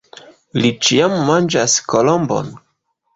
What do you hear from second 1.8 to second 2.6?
kolombon?